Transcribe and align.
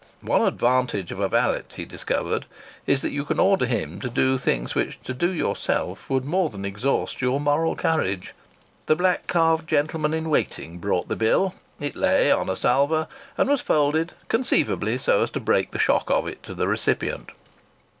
One 0.23 0.41
advantage 0.41 1.11
of 1.11 1.19
a 1.19 1.29
valet, 1.29 1.61
he 1.75 1.85
discovered, 1.85 2.47
is 2.87 3.03
that 3.03 3.11
you 3.11 3.23
can 3.23 3.39
order 3.39 3.67
him 3.67 3.99
to 3.99 4.09
do 4.09 4.39
things 4.39 4.73
which 4.73 4.99
to 5.03 5.13
do 5.13 5.29
yourself 5.31 6.09
would 6.09 6.25
more 6.25 6.49
than 6.49 6.65
exhaust 6.65 7.21
your 7.21 7.39
moral 7.39 7.75
courage. 7.75 8.33
The 8.87 8.95
black 8.95 9.27
calved 9.27 9.69
gentleman 9.69 10.15
in 10.15 10.31
waiting 10.31 10.79
brought 10.79 11.07
the 11.07 11.15
bill. 11.15 11.53
It 11.79 11.95
lay 11.95 12.31
on 12.31 12.49
a 12.49 12.55
salver 12.55 13.07
and 13.37 13.47
was 13.47 13.61
folded, 13.61 14.13
conceivably 14.27 14.97
so 14.97 15.21
as 15.21 15.29
to 15.29 15.39
break 15.39 15.69
the 15.69 15.77
shock 15.77 16.09
of 16.09 16.25
it 16.27 16.41
to 16.41 16.55
the 16.55 16.67
recipient. 16.67 17.29